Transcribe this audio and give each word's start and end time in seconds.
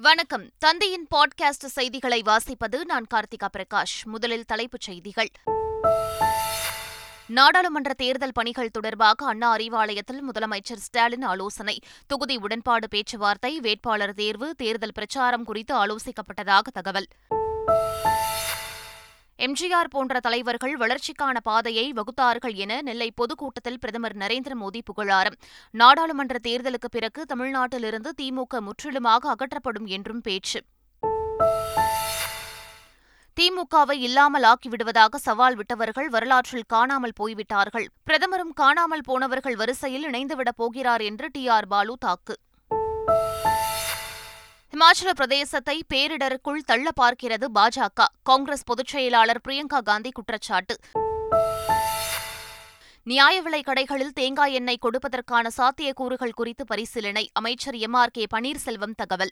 வணக்கம். 0.00 0.50
தந்தையின் 0.58 1.06
பாட்காஸ்ட் 1.10 1.64
செய்திகளை 1.66 2.22
வாசிப்பது 2.22 2.84
நான் 2.84 3.06
கார்த்திகா 3.14 3.48
பிரகாஷ். 3.56 4.04
முதலில் 4.04 4.44
தலைப்புச் 4.44 4.80
செய்திகள். 4.80 5.28
நாடாளுமன்ற 7.26 7.92
தேர்தல் 7.92 8.32
பணிகள் 8.32 8.70
தொடர்பாக 8.70 9.26
அண்ணா 9.26 9.56
அறிவாலயத்தில் 9.56 10.20
முதலமைச்சர் 10.32 10.76
ஸ்டாலின் 10.76 11.22
ஆலோசனை. 11.22 11.80
தொகுதி 12.06 12.36
உடன்பாடு 12.36 12.88
பேச்சுவார்த்தை 12.88 13.60
வேட்பாளர் 13.60 14.14
தேர்வு 14.14 14.54
தேர்தல் 14.54 14.92
பிரச்சாரம் 14.94 15.44
குறித்து 15.44 15.86
ஆலோசிக்கப்பட்டதாக 15.86 16.60
தகவல். 16.72 17.06
எம்ஜிஆர் 19.46 19.90
போன்ற 19.90 20.20
தலைவர்கள் 20.20 20.76
வளர்ச்சிக்கான 20.76 21.36
பாதையை 21.42 21.92
வகுத்தார்கள் 21.92 22.54
என 22.54 22.80
நெல்லை 22.82 23.10
பொதுக்கூட்டத்தில் 23.10 23.78
பிரதமர் 23.78 24.16
நரேந்திர 24.16 24.52
மோடி 24.60 24.80
புகழாரம். 24.84 25.36
நாடாளுமன்ற 25.70 26.38
தேர்தலுக்கு 26.42 26.88
பிறகு 26.90 27.22
தமிழ்நாட்டிலிருந்து 27.34 28.12
திமுக 28.22 28.60
முற்றிலுமாக 28.60 29.34
அகற்றப்படும் 29.34 29.86
என்றும் 29.86 30.20
பேச்சு. 30.20 30.60
திமுகவை 33.36 33.96
இல்லாமல் 33.98 34.42
ஆக்கிவிடுவதாக 34.42 35.14
சவால் 35.14 35.56
விட்டவர்கள் 35.56 36.08
வரலாற்றில் 36.08 36.68
காணாமல் 36.68 37.16
போய்விட்டார்கள். 37.16 37.88
பிரதமரும் 38.04 38.52
காணாமல் 38.52 39.06
போனவர்கள் 39.06 39.56
வரிசையில் 39.56 40.04
இணைந்துவிடப் 40.04 40.56
போகிறார் 40.56 41.00
என்று 41.00 41.28
டி 41.32 41.48
ஆர் 41.48 41.66
பாலு 41.66 41.96
தாக்கு. 42.00 42.36
இமாச்சல 44.76 45.10
பிரதேசத்தை 45.16 45.80
பேரிடருக்குள் 45.94 46.64
தள்ள 46.66 46.90
பார்க்கிறது 47.00 47.46
பாஜக. 47.54 48.04
காங்கிரஸ் 48.22 48.64
பொதுச் 48.64 48.86
செயலாளர் 48.86 49.40
பிரியங்கா 49.48 49.82
காந்தி 49.82 50.10
குற்றச்சாட்டு. 50.10 50.76
நியாய 53.02 53.40
விலை 53.40 53.62
கடைகளில் 53.66 54.12
தேங்காய் 54.14 54.52
எண்ணெய் 54.52 54.78
கொடுப்பதற்கான 54.82 55.48
சாத்தியக்கூறுகள் 55.56 56.30
குறித்து 56.30 56.66
பரிசீலனை. 56.66 57.30
அமைச்சர் 57.32 57.74
எம். 57.74 57.92
ஆர். 57.92 58.10
கே. 58.10 58.26
பன்னீர்செல்வம் 58.34 58.94
தகவல். 58.96 59.30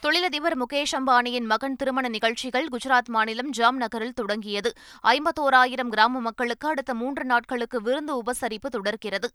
தொழிலதிபர் 0.00 0.58
முகேஷ் 0.58 0.92
அம்பானியின் 0.92 1.44
மகன் 1.44 1.76
திருமண 1.76 2.08
நிகழ்ச்சிகள் 2.08 2.68
குஜராத் 2.68 3.08
மாநிலம் 3.08 3.50
ஜாம் 3.50 3.76
நகரில் 3.76 4.12
தொடங்கியது. 4.12 4.72
ஐம்பத்தோராயிரம் 5.02 5.88
கிராம 5.88 6.20
மக்களுக்கு 6.20 6.68
அடுத்த 6.68 6.94
மூன்று 6.94 7.24
நாட்களுக்கு 7.24 7.82
விருந்து 7.82 8.22
உபசரிப்பு 8.22 8.66
தொடர்கிறது. 8.70 9.30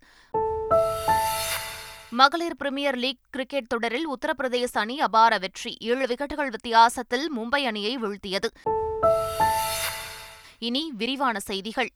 மகளிர் 2.13 2.55
பிரீமியர் 2.55 2.95
லீக் 2.95 3.19
கிரிக்கெட் 3.29 3.67
தொடரில் 3.67 4.09
உத்தரப்பிரதேச 4.09 4.67
அணி 4.73 4.99
அபார 4.99 5.37
வெற்றி. 5.37 5.77
ஏழு 5.79 6.05
விக்கெட்டுகள் 6.05 6.49
வித்தியாசத்தில் 6.49 7.31
மும்பை 7.37 7.65
அணியை 7.65 7.97
வீழ்த்தியது. 7.97 8.45
இனி 10.59 10.91
விரிவான 10.97 11.39
செய்திகள். 11.39 11.89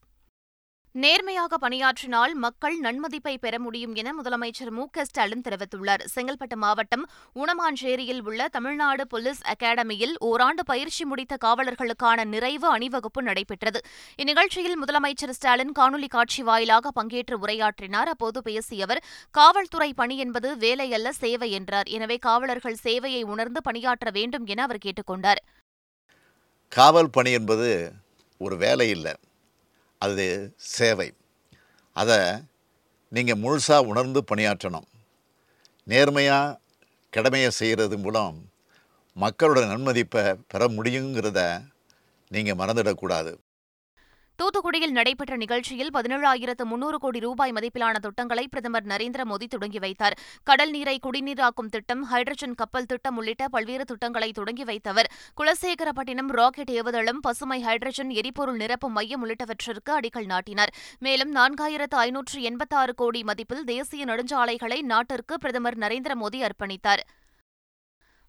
நேர்மையாக 1.02 1.54
பணியாற்றினால் 1.62 2.34
மக்கள் 2.42 2.76
நன்மதிப்பை 2.84 3.32
பெற 3.40 3.54
முடியும் 3.64 3.94
என 4.00 4.12
முதலமைச்சர் 4.18 4.70
மு 4.76 4.84
க 4.94 5.04
ஸ்டாலின் 5.04 5.42
தெரிவித்துள்ளார். 5.46 6.02
செங்கல்பட்டு 6.14 6.56
மாவட்டம் 6.62 7.04
ஊனமாஞ்சேரியில் 7.40 8.22
உள்ள 8.28 8.46
தமிழ்நாடு 8.54 9.04
போலீஸ் 9.06 9.42
அகாடமியில் 9.52 10.14
ஓராண்டு 10.28 10.62
பயிற்சி 10.70 11.04
முடித்த 11.10 11.36
காவலர்களுக்கான 11.44 12.24
நிறைவு 12.24 12.68
அணிவகுப்பு 12.76 13.22
நடைபெற்றது. 13.22 13.82
இந்நிகழ்ச்சியில் 14.22 14.78
முதலமைச்சர் 14.84 15.34
ஸ்டாலின் 15.38 15.74
காணொலி 15.80 16.08
காட்சி 16.16 16.42
வாயிலாக 16.42 16.92
பங்கேற்று 17.00 17.38
உரையாற்றினார். 17.44 18.12
அப்போது 18.14 18.42
பேசிய 18.48 18.88
அவர் 18.88 19.02
காவல்துறை 19.30 19.90
பணி 20.00 20.16
என்பது 20.16 20.56
வேலை 20.64 20.88
அல்ல 20.92 21.12
சேவை 21.22 21.50
என்றார். 21.50 21.90
எனவே 21.98 22.18
காவலர்கள் 22.28 22.82
சேவையை 22.86 23.22
உணர்ந்து 23.34 23.62
பணியாற்ற 23.68 24.08
வேண்டும் 24.10 24.48
என 24.54 24.62
அவர் 24.62 24.84
கேட்டுக்கொண்டார். 24.86 25.42
காவல் 26.72 27.14
பணி 27.18 27.32
என்பது 27.32 27.70
ஒரு 28.40 28.56
வேலை 28.56 28.90
இல்லை 28.96 29.14
அது 29.98 30.54
சேவை. 30.56 31.12
அதை 31.92 32.18
நீங்கள் 33.08 33.40
முழுசாக 33.40 33.86
உணர்ந்து 33.86 34.24
பணியாற்றணும். 34.34 34.88
நேர்மையாக 35.84 36.58
கடமையை 37.10 37.50
செய்கிறது 37.50 37.98
மூலம் 37.98 38.50
மக்களோட 39.20 39.60
நன்மதிப்பை 39.72 40.38
பெற 40.48 40.68
முடியுங்கிறத 40.68 41.68
நீங்கள் 42.28 42.54
மறந்துடக்கூடாது. 42.54 43.38
தூத்துக்குடியில் 44.40 44.94
நடைபெற்ற 44.96 45.36
நிகழ்ச்சியில் 45.36 45.90
பதினேழாயிரத்து 45.94 46.64
முன்னூறு 46.64 46.98
கோடி 46.98 47.18
ரூபாய் 47.18 47.52
மதிப்பிலான 47.52 47.98
திட்டங்களை 47.98 48.48
பிரதமர் 48.48 48.84
நரேந்திர 48.84 49.22
மோடி 49.24 49.46
தொடங்கி 49.48 49.78
வைத்தார். 49.78 50.16
கடல் 50.44 50.70
நீரை 50.70 50.98
குடிநீராக்கும் 51.02 51.70
திட்டம் 51.70 52.02
ஹைட்ரஜன் 52.12 52.54
கப்பல் 52.54 52.86
திட்டம் 52.86 53.16
உள்ளிட்ட 53.16 53.48
பல்வேறு 53.48 53.84
திட்டங்களை 53.84 54.32
தொடங்கி 54.32 54.64
வைத்தவர். 54.64 55.08
குலசேகரப்பட்டினம் 55.36 56.30
ராக்கெட் 56.30 56.70
ஏவுதளம் 56.70 57.22
பசுமை 57.22 57.64
ஹைட்ரஜன் 57.64 58.10
எரிபொருள் 58.10 58.56
நிரப்பும் 58.56 58.96
மையம் 58.98 59.26
உள்ளிட்டவற்றிற்கு 59.26 59.92
அடிக்கல் 59.98 60.26
நாட்டினார். 60.26 60.74
மேலும் 60.98 61.34
நான்காயிரத்து 61.34 61.98
ஐநூற்று 62.06 62.42
எண்பத்தாறு 62.42 62.94
கோடி 62.94 63.22
மதிப்பில் 63.22 63.64
தேசிய 63.64 64.04
நெடுஞ்சாலைகளை 64.04 64.82
நாட்டிற்கு 64.82 65.38
பிரதமர் 65.38 65.78
நரேந்திர 65.78 66.14
மோடி 66.14 66.48
அர்ப்பணித்தார். 66.48 67.04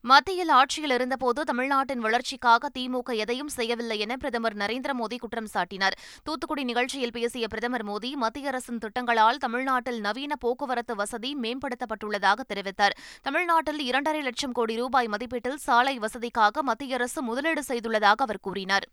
மத்தியில் 0.09 0.51
ஆட்சியில் 0.57 0.94
இருந்தபோது 0.95 1.44
தமிழ்நாட்டின் 1.44 2.00
வளர்ச்சிக்காக 2.00 2.69
திமுக 2.78 3.16
எதையும் 3.23 3.50
செய்யவில்லை 3.56 4.00
என 4.00 4.16
பிரதமர் 4.18 4.56
நரேந்திர 4.57 4.91
மோடி 5.00 5.18
குற்றம் 5.18 5.50
சாட்டினார். 5.53 5.95
தூத்துக்குடி 6.23 6.63
நிகழ்ச்சியில் 6.63 7.12
பேசிய 7.12 7.47
பிரதமர் 7.47 7.85
மோடி 7.85 8.12
மத்திய 8.16 8.47
அரசின் 8.47 8.78
திட்டங்களால் 8.78 9.38
தமிழ்நாட்டில் 9.38 10.00
நவீன 10.00 10.35
போக்குவரத்து 10.35 10.96
வசதி 10.96 11.31
மேம்படுத்தப்பட்டுள்ளதாக 11.41 12.46
தெரிவித்தார். 12.53 12.96
தமிழ்நாட்டில் 13.22 13.79
இரண்டரை 13.79 14.22
லட்சம் 14.22 14.51
கோடி 14.51 14.75
ரூபாய் 14.75 15.07
மதிப்பீட்டில் 15.07 15.59
சாலை 15.67 16.00
வசதிக்காக 16.00 16.62
மத்திய 16.62 16.96
அரசு 16.96 17.22
முதலீடு 17.22 17.63
செய்துள்ளதாக 17.67 18.28
அவர் 18.28 18.46
கூறினார். 18.47 18.88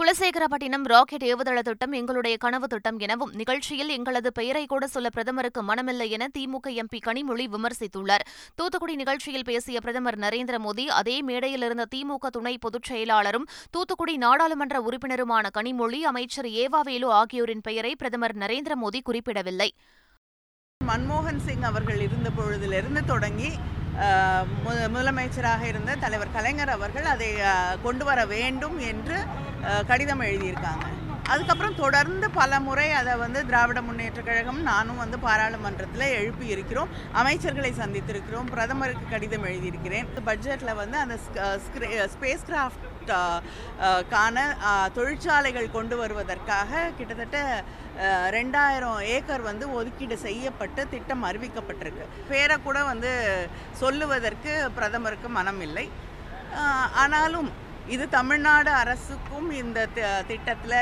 குலசேகரப்பட்டினம் 0.00 0.82
ராக்கெட் 0.82 1.24
ஏவுதள 1.24 1.58
திட்டம் 1.58 1.92
எங்களுடைய 1.92 2.36
கனவு 2.36 2.66
திட்டம் 2.66 2.98
எனவும் 2.98 3.30
நிகழ்ச்சியில் 3.30 3.88
எங்களது 3.88 4.32
பெயரை 4.32 4.66
கூட 4.66 4.86
சொல்ல 4.86 5.08
பிரதமருக்கு 5.08 5.62
மனமில்லை 5.62 6.08
என 6.08 6.28
திமுக 6.38 6.72
எம்பி 6.82 6.98
கனிமொழி 7.06 7.46
விமர்சித்துள்ளார். 7.54 8.24
தூத்துக்குடி 8.54 8.94
நிகழ்ச்சியில் 8.94 9.44
பேசிய 9.44 9.80
பிரதமர் 9.80 10.18
நரேந்திர 10.18 10.58
மோடி 10.58 10.84
அதே 10.84 11.22
மேடையில் 11.22 11.62
இருந்த 11.62 11.86
திமுக 11.94 12.26
துணை 12.26 12.58
பொதுச் 12.58 12.92
செயலாளரும் 12.92 13.46
தூத்துக்குடி 13.70 14.16
நாடாளுமன்ற 14.16 14.80
உறுப்பினருமான 14.80 15.48
கனிமொழி 15.58 16.00
அமைச்சர் 16.00 16.46
ஏவாவேலு 16.46 17.06
ஆகியோரின் 17.06 17.60
பெயரை 17.60 17.96
பிரதமர் 17.96 18.36
நரேந்திர 18.36 18.76
மோடி 18.82 19.00
குறிப்பிடவில்லை. 19.02 19.72
மன்மோகன் 20.84 21.40
சிங் 21.46 21.62
அவர்கள் 21.62 22.00
இருந்த 22.00 22.30
பொழுதிலிருந்து 22.38 23.04
தொடங்கி 23.04 23.50
முதலமைச்சராக 24.94 25.62
இருந்த 25.72 25.96
தலைவர் 26.04 26.34
கலைஞர் 26.36 26.74
அவர்கள் 26.76 27.08
அதை 27.14 27.30
கொண்டு 27.86 28.04
வர 28.10 28.20
வேண்டும் 28.34 28.78
என்று 28.90 29.18
கடிதம் 29.90 30.24
எழுதியிருக்காங்க. 30.28 30.86
அதுக்கப்புறம் 31.32 31.78
தொடர்ந்து 31.82 32.26
பல 32.40 32.58
முறை 32.66 32.88
அதை 32.98 33.14
வந்து 33.22 33.40
திராவிட 33.46 33.78
முன்னேற்ற 33.86 34.20
கழகம் 34.26 34.60
நானும் 34.68 35.00
வந்து 35.02 35.16
பாராளுமன்றத்தில் 35.24 36.14
எழுப்பி 36.18 36.46
இருக்கிறோம் 36.54 36.92
அமைச்சர்களை 37.20 37.70
சந்தித்திருக்கிறோம். 37.80 38.50
பிரதமருக்கு 38.52 39.06
கடிதம் 39.14 39.48
எழுதியிருக்கிறேன். 39.50 40.08
பட்ஜெட்டில் 40.28 40.78
வந்து 40.82 40.98
அந்த 41.04 41.16
ஸ்பேஸ் 42.14 42.46
கிராஃப்ட் 42.50 42.86
கான 44.12 44.46
தொழிற்சாலைகள் 44.96 45.74
கொண்டு 45.76 45.96
வருவதற்காக 46.02 46.82
கிட்டத்தட்ட 46.98 47.38
ரெண்டாயிரம் 48.36 48.98
ஏக்கர் 49.16 49.48
வந்து 49.50 49.66
ஒதுக்கீடு 49.78 50.16
செய்யப்பட்டு 50.24 50.82
திட்டம் 50.94 51.26
அறிவிக்கப்பட்டிருக்கு. 51.28 52.06
பேரை 52.30 52.56
கூட 52.66 52.78
வந்து 52.92 53.12
சொல்லுவதற்கு 53.82 54.52
பிரதமருக்கு 54.78 55.30
மனம் 55.38 55.62
இல்லை 55.68 55.86
ஆனாலும் 57.04 57.48
இது 57.94 58.04
தமிழ்நாடு 58.18 58.70
அரசுக்கும் 58.82 59.48
இந்த 59.62 59.80
திட்டத்தில் 60.30 60.78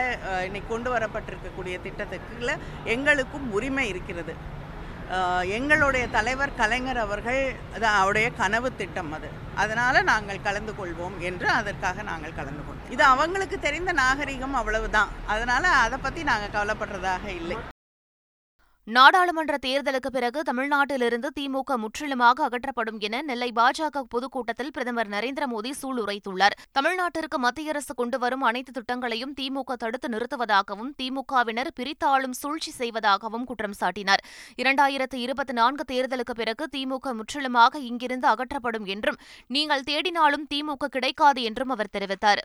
இன்னைக்கு 0.46 0.68
கொண்டு 0.72 0.90
வரப்பட்டிருக்கக்கூடிய 0.94 1.76
திட்டத்துக்குள்ள 1.86 2.52
எங்களுக்கும் 2.94 3.46
உரிமை 3.56 3.86
இருக்கிறது. 3.92 4.34
எங்களுடைய 5.56 6.04
தலைவர் 6.14 6.58
கலைஞர் 6.60 7.00
அவர்கள் 7.06 7.42
அவருடைய 7.98 8.28
கனவு 8.40 8.68
திட்டம் 8.80 9.12
அது. 9.16 9.30
அதனால் 9.62 10.08
நாங்கள் 10.12 10.44
கலந்து 10.46 10.72
கொள்வோம் 10.78 11.16
என்று 11.28 11.48
அதற்காக 11.48 12.02
நாங்கள் 12.10 12.38
கலந்து 12.40 12.62
கொள்வோம் 12.66 12.92
இது 12.94 13.04
அவங்களுக்கு 13.12 13.58
தெரிந்த 13.58 13.92
நாகரிகம் 13.92 14.58
அவ்வளவுதான். 14.60 15.12
அதனால் 15.26 15.68
அதை 15.84 15.98
பற்றி 15.98 16.22
நாங்கள் 16.30 16.54
கவலைப்படுறதாக 16.56 17.26
இல்லை. 17.40 17.58
நாடாளுமன்ற 18.86 19.54
தேர்தலுக்கு 19.64 20.10
பிறகு 20.14 20.38
தமிழ்நாட்டிலிருந்து 20.48 21.28
திமுக 21.36 21.76
முற்றிலுமாக 21.82 22.38
அகற்றப்படும் 22.46 22.98
என 23.06 23.20
நெல்லை 23.28 23.48
பாஜக 23.58 24.02
பொதுக்கூட்டத்தில் 24.14 24.72
பிரதமர் 24.76 25.10
நரேந்திர 25.14 25.44
மோடி 25.52 25.70
சூளுரைத்துள்ளார் 25.80 26.56
தமிழ்நாட்டிற்கு 26.78 27.38
மத்திய 27.44 27.72
அரசு 27.72 27.94
கொண்டு 28.00 28.18
வரும் 28.18 28.44
அனைத்து 28.48 28.72
திட்டங்களையும் 28.78 29.32
திமுக 29.38 29.76
தடுத்து 29.82 30.08
நிறுத்துவதாகவும் 30.14 30.90
திமுகவினர் 30.98 31.70
பிரித்தாளும் 31.78 32.36
சூழ்ச்சி 32.40 32.72
செய்வதாகவும் 32.80 33.46
குற்றம் 33.50 33.78
சாட்டினார். 33.80 34.24
இரண்டாயிரத்து 34.62 35.18
இருபத்தி 35.26 35.56
நான்கு 35.60 35.86
தேர்தலுக்கு 35.92 36.36
பிறகு 36.42 36.66
திமுக 36.76 37.14
முற்றிலுமாக 37.20 37.80
இங்கிருந்து 37.90 38.28
அகற்றப்படும் 38.34 38.86
என்றும் 38.96 39.20
நீங்கள் 39.56 39.86
தேடினாலும் 39.90 40.46
திமுக 40.52 40.92
கிடைக்காது 40.98 41.42
என்றும் 41.50 41.74
அவர் 41.76 41.94
தெரிவித்தார். 41.96 42.42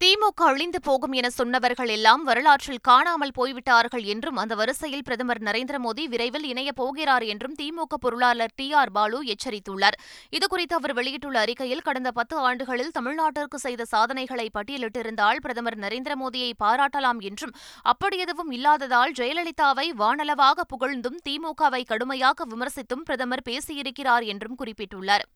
திமுக 0.00 0.42
அழிந்து 0.48 0.78
போகும் 0.80 1.12
என 1.12 1.28
சொன்னவர்கள் 1.30 1.88
எல்லாம் 1.88 2.22
வரலாற்றில் 2.22 2.80
காணாமல் 2.80 3.32
போய்விட்டார்கள் 3.32 4.02
என்றும் 4.02 4.36
அந்த 4.36 4.54
வரிசையில் 4.54 5.02
பிரதமர் 5.02 5.40
நரேந்திர 5.42 5.76
மோடி 5.84 6.04
விரைவில் 6.04 6.44
இணையப் 6.44 6.76
போகிறார் 6.76 7.22
என்றும் 7.22 7.54
திமுக 7.62 7.96
பொருளாளர் 8.00 8.54
டி 8.54 8.66
ஆர் 8.72 8.92
பாலு 8.92 9.18
எச்சரித்துள்ளார். 9.24 9.96
இதுகுறித்து 10.36 10.74
அவர் 10.78 10.94
வெளியிட்டுள்ள 10.94 11.38
அறிக்கையில் 11.40 11.82
கடந்த 11.82 12.10
பத்து 12.10 12.36
ஆண்டுகளில் 12.36 12.90
தமிழ்நாட்டிற்கு 12.90 13.58
செய்த 13.58 13.84
சாதனைகளை 13.84 14.50
பட்டியலிட்டிருந்தால் 14.58 15.40
பிரதமர் 15.40 15.78
நரேந்திர 15.78 16.16
மோடியை 16.22 16.52
பாராட்டலாம் 16.64 17.22
என்றும் 17.30 17.56
அப்படி 17.82 18.18
எதுவும் 18.18 18.50
இல்லாததால் 18.50 19.12
ஜெயலலிதாவை 19.12 19.88
வானளவாக 19.98 20.68
புகழ்ந்தும் 20.68 21.18
திமுகவை 21.28 21.82
கடுமையாக 21.84 22.46
விமர்சித்தும் 22.54 23.04
பிரதமர் 23.04 23.46
பேசியிருக்கிறார் 23.50 24.26
என்றும் 24.26 24.58
குறிப்பிட்டுள்ளார். 24.58 25.26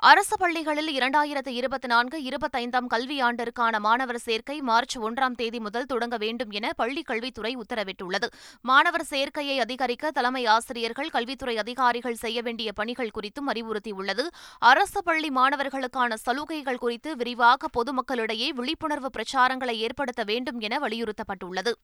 அரசு 0.00 0.36
பள்ளிகளில் 0.36 0.90
இரண்டாயிரத்து 0.98 1.48
இருபத்தி 1.48 1.88
நான்கு 1.88 2.22
இருபத்தைந்தாம் 2.22 2.86
கல்வியாண்டிற்கான 2.94 3.78
மாணவர் 3.78 4.18
சேர்க்கை 4.18 4.60
மார்ச் 4.60 4.98
ஒன்றாம் 4.98 5.34
தேதி 5.34 5.60
முதல் 5.60 5.84
தொடங்க 5.84 6.16
வேண்டும் 6.16 6.50
என 6.50 6.72
பள்ளிக் 6.76 7.06
கல்வித்துறை 7.06 7.56
உத்தரவிட்டுள்ளது. 7.56 8.28
மாணவர் 8.62 9.04
சேர்க்கையை 9.10 9.58
அதிகரிக்க 9.58 10.10
தலைமை 10.10 10.46
ஆசிரியர்கள் 10.46 11.08
கல்வித்துறை 11.08 11.58
அதிகாரிகள் 11.58 12.14
செய்ய 12.14 12.42
வேண்டிய 12.42 12.72
பணிகள் 12.72 13.10
குறித்தும் 13.10 13.50
அறிவுறுத்தியுள்ளது. 13.52 14.26
அரசு 14.58 15.02
பள்ளி 15.02 15.28
மாணவர்களுக்கான 15.28 16.14
சலுகைகள் 16.14 16.78
குறித்து 16.78 17.16
விரிவாக 17.16 17.68
பொதுமக்களிடையே 17.78 18.48
விழிப்புணர்வு 18.48 19.10
பிரச்சாரங்களை 19.18 19.76
ஏற்படுத்த 19.86 20.24
வேண்டும் 20.24 20.60
என 20.60 20.78
வலியுறுத்தப்பட்டுள்ளது. 20.78 21.74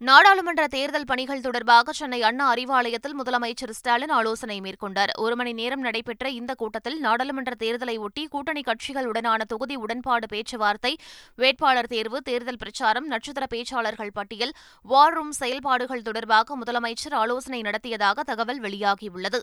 நாடாளுமன்ற 0.00 0.66
தேர்தல் 0.66 1.06
பணிகள் 1.06 1.40
தொடர்பாக 1.40 1.92
சென்னை 1.92 2.22
அண்ணா 2.22 2.54
அறிவாலயத்தில் 2.54 3.14
முதலமைச்சர் 3.18 3.70
ஸ்டாலின் 3.70 4.08
ஆலோசனை 4.08 4.60
மேற்கொண்டார். 4.60 5.12
ஒரு 5.16 5.36
மணி 5.36 5.52
நேரம் 5.52 5.80
நடைபெற்ற 5.80 6.30
இந்த 6.30 6.54
கூட்டத்தில் 6.54 6.98
நாடாளுமன்ற 7.00 7.54
தேர்தலை 7.58 7.98
ஒட்டி 7.98 8.26
கூட்டணி 8.26 8.60
கட்சிகளுடனான 8.60 9.40
தொகுதி 9.46 9.76
உடன்பாடு 9.76 10.26
பேச்சுவார்த்தை 10.26 10.98
வேட்பாளர் 11.34 11.86
தேர்வு 11.86 12.22
தேர்தல் 12.22 12.56
பிரச்சாரம் 12.56 13.06
நட்சத்திர 13.06 13.46
பேச்சாளர்கள் 13.54 14.14
பட்டியல் 14.14 14.54
வார் 14.82 15.12
ரூம் 15.12 15.32
செயல்பாடுகள் 15.32 16.02
தொடர்பாக 16.02 16.56
முதலமைச்சர் 16.56 17.14
ஆலோசனை 17.14 17.60
நடத்தியதாக 17.60 18.22
தகவல் 18.22 18.60
வெளியாகியுள்ளது. 18.60 19.40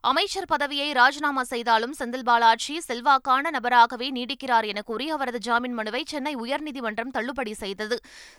அமைச்சர் 0.00 0.46
பதவியை 0.46 0.92
ராஜினாமா 0.92 1.42
செய்தாலும் 1.42 1.94
செந்தில் 1.98 2.24
பாலாஜி 2.24 2.80
செல்வாக்கான 2.88 3.50
நபராகவே 3.50 4.08
நீடிக்கிறார் 4.10 4.66
என 4.66 4.82
கூறி 4.82 5.10
அவரது 5.10 5.38
ஜாமீன் 5.38 5.72
மனுவை 5.72 6.02
சென்னை 6.06 6.36
உயர்நீதிமன்றம் 6.36 7.10
தள்ளுபடி 7.10 7.54
செய்தது. 7.54 7.96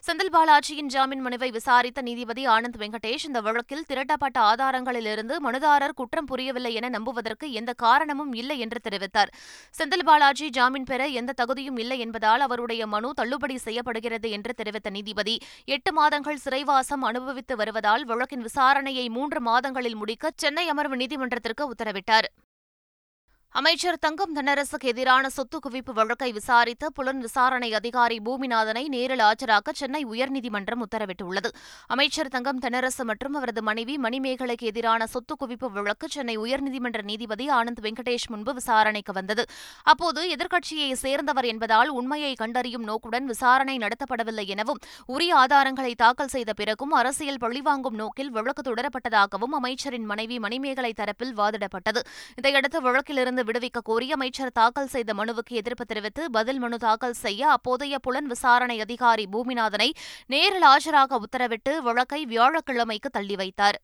செந்தில் 0.07 0.31
பாலாஜியின் 0.31 0.85
ஜாமீன் 0.85 1.19
மனுவை 1.19 1.49
விசாரித்த 1.51 2.01
நீதிபதி 2.01 2.47
ஆனந்த் 2.47 2.77
வெங்கடேஷ் 2.77 3.25
இந்த 3.25 3.41
வழக்கில் 3.41 3.83
திரட்டப்பட்ட 3.87 4.39
ஆதாரங்களிலிருந்து 4.41 5.37
மனுதாரர் 5.39 5.95
குற்றம் 5.95 6.25
புரியவில்லை 6.25 6.73
என 6.73 6.89
நம்புவதற்கு 6.89 7.51
எந்த 7.51 7.73
காரணமும் 7.73 8.33
இல்லை 8.33 8.59
என்று 8.59 8.81
தெரிவித்தார். 8.89 9.33
செந்தில் 9.79 10.05
பாலாஜி 10.05 10.49
ஜாமீன் 10.49 10.83
பெற 10.83 11.07
எந்த 11.07 11.33
தகுதியும் 11.33 11.77
இல்லை 11.77 11.99
என்பதால் 11.99 12.39
அவருடைய 12.39 12.87
மனு 12.87 13.11
தள்ளுபடி 13.13 13.57
செய்யப்படுகிறது 13.57 14.29
என்று 14.29 14.53
தெரிவித்த 14.53 14.89
நீதிபதி 14.89 15.35
எட்டு 15.65 15.93
மாதங்கள் 15.93 16.37
சிறைவாசம் 16.37 17.01
அனுபவித்து 17.01 17.55
வருவதால் 17.55 18.05
வழக்கின் 18.05 18.47
விசாரணையை 18.47 19.09
மூன்று 19.09 19.41
மாதங்களில் 19.41 19.95
முடிக்க 19.95 20.31
சென்னை 20.35 20.67
அமர்வு 20.67 20.95
நீதிமன்றத்தில் 20.95 21.47
செய்வதற்கு 21.49 21.69
உத்தரவிட்டார். 21.73 22.27
அமைச்சர் 23.57 23.97
தங்கம் 23.99 24.33
தென்னரசுக்கு 24.35 24.87
எதிரான 24.91 25.29
சொத்து 25.29 25.59
குவிப்பு 25.59 25.91
வழக்கை 25.93 26.31
விசாரித்த 26.31 26.89
புலன் 26.89 27.19
விசாரணை 27.19 27.73
அதிகாரி 27.73 28.17
பூமிநாதனை 28.25 28.83
நேரில் 28.87 29.19
ஆஜராக்க 29.19 29.71
சென்னை 29.71 30.05
உயர்நீதிமன்றம் 30.05 30.83
உத்தரவிட்டுள்ளது. 30.85 31.49
அமைச்சர் 31.87 32.27
தங்கம் 32.27 32.59
தென்னரசு 32.59 33.03
மற்றும் 33.03 33.33
அவரது 33.33 33.61
மனைவி 33.61 33.95
மணிமேகலைக்கு 33.97 34.67
எதிரான 34.71 35.05
சொத்து 35.05 35.35
குவிப்பு 35.41 35.69
வழக்கு 35.71 36.09
சென்னை 36.09 36.37
உயர்நீதிமன்ற 36.37 37.01
நீதிபதி 37.01 37.47
ஆனந்த் 37.49 37.81
வெங்கடேஷ் 37.81 38.27
முன்பு 38.27 38.53
விசாரணைக்கு 38.53 39.13
வந்தது. 39.13 39.45
அப்போது 39.83 40.29
எதிர்க்கட்சியை 40.35 40.91
சேர்ந்தவர் 40.93 41.45
என்பதால் 41.45 41.87
உண்மையை 41.89 42.33
கண்டறியும் 42.33 42.83
நோக்குடன் 42.83 43.25
விசாரணை 43.25 43.77
நடத்தப்படவில்லை 43.77 44.47
எனவும் 44.47 44.79
உரிய 45.05 45.35
ஆதாரங்களை 45.35 45.95
தாக்கல் 45.95 46.27
செய்த 46.27 46.53
பிறகும் 46.53 46.91
அரசியல் 46.91 47.37
பழிவாங்கும் 47.37 47.95
நோக்கில் 47.95 48.31
வழக்கு 48.31 48.65
தொடரப்பட்டதாகவும் 48.69 49.57
அமைச்சரின் 49.61 50.05
மனைவி 50.05 50.39
மணிமேகலை 50.39 50.93
தரப்பில் 50.93 51.35
வாதிடப்பட்டது. 51.41 52.03
இதையடுத்து 52.35 52.81
வழக்கிலிருந்து 52.81 53.37
இருந்து 53.39 53.51
விடுவிக்க 53.51 53.79
கோரி 53.81 54.07
அமைச்சர் 54.11 54.55
தாக்கல் 54.59 54.89
செய்த 54.93 55.11
மனுவுக்கு 55.13 55.53
எதிர்ப்பு 55.59 55.83
தெரிவித்து 55.85 56.23
பதில் 56.31 56.59
மனு 56.59 56.77
தாக்கல் 56.77 57.19
செய்ய 57.23 57.41
அப்போதைய 57.55 57.95
புலன் 58.05 58.27
விசாரணை 58.27 58.77
அதிகாரி 58.85 59.25
பூமிநாதனை 59.33 59.89
நேரில் 60.33 60.67
ஆஜராக 60.71 61.19
உத்தரவிட்டு 61.25 61.73
வழக்கை 61.87 62.21
வியாழக்கிழமைக்கு 62.25 63.09
தள்ளி 63.17 63.35
வைத்தார். 63.35 63.79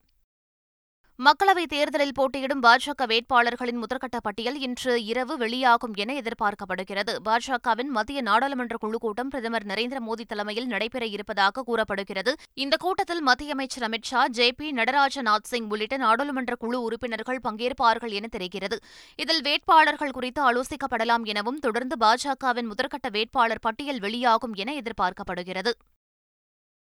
மக்களவைத் 1.23 1.69
தேர்தலில் 1.69 2.13
போட்டியிடும் 2.13 2.63
பாஜக 2.63 3.06
வேட்பாளர்களின் 3.06 3.77
முதற்கட்ட 3.77 4.17
பட்டியல் 4.21 4.59
இன்று 4.59 5.03
இரவு 5.03 5.38
வெளியாகும் 5.38 5.94
என 5.95 6.13
எதிர்பார்க்கப்படுகிறது. 6.13 7.13
பாஜகவின் 7.25 7.88
மத்திய 7.88 8.21
நாடாளுமன்ற 8.21 8.77
குழு 8.77 8.97
கூட்டம் 8.97 9.27
பிரதமர் 9.27 9.65
நரேந்திர 9.65 10.00
மோடி 10.07 10.25
தலைமையில் 10.27 10.67
நடைபெற 10.67 11.06
இருப்பதாக 11.06 11.62
கூறப்படுகிறது. 11.62 12.35
இந்த 12.53 12.77
கூட்டத்தில் 12.77 13.21
மத்திய 13.21 13.51
அமைச்சர் 13.51 13.89
அமித் 13.89 14.03
ஷா 14.03 14.27
ஜே 14.27 14.51
பி 14.51 14.71
நடராஜநாத் 14.71 15.44
சிங் 15.44 15.69
உள்ளிட்ட 15.69 15.97
நாடாளுமன்ற 15.97 16.56
குழு 16.56 16.81
உறுப்பினர்கள் 16.81 17.41
பங்கேற்பார்கள் 17.44 18.12
என 18.12 18.27
தெரிகிறது. 18.27 18.79
இதில் 19.15 19.41
வேட்பாளர்கள் 19.41 20.12
குறித்து 20.12 20.51
ஆலோசிக்கப்படலாம் 20.51 21.23
எனவும் 21.23 21.59
தொடர்ந்து 21.59 21.95
பாஜகவின் 22.00 22.71
முதற்கட்ட 22.71 23.12
வேட்பாளர் 23.12 23.59
பட்டியல் 23.62 24.00
வெளியாகும் 24.00 24.53
என 24.53 24.73
எதிர்பார்க்கப்படுகிறது. 24.73 25.73